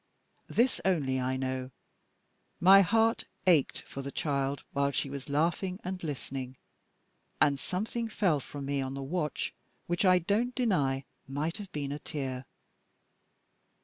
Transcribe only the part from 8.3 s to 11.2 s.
from me on the watch which I don't deny